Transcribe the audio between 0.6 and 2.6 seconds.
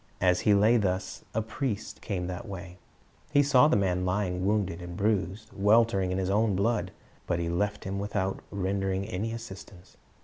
thus, a priest came that